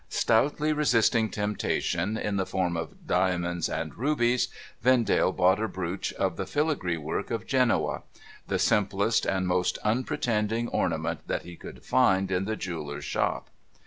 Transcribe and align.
Stoutly 0.09 0.73
resisting 0.73 1.29
temptation, 1.29 2.17
in 2.17 2.35
the 2.35 2.45
form 2.47 2.75
of 2.75 3.05
diamonds 3.05 3.69
and 3.69 3.95
rubies, 3.95 4.47
Vendale 4.81 5.31
bought 5.31 5.61
a 5.61 5.67
brooch 5.67 6.11
of 6.13 6.37
the 6.37 6.47
filigree 6.47 6.97
work 6.97 7.29
of 7.29 7.45
Genoa— 7.45 8.01
the 8.47 8.57
simplest 8.57 9.27
and 9.27 9.45
most 9.45 9.77
unpretending 9.83 10.67
ornament 10.69 11.19
that 11.27 11.43
he 11.43 11.55
could 11.55 11.85
find 11.85 12.31
in 12.31 12.45
the 12.45 12.55
jeweller's 12.55 13.05
shop. 13.05 13.51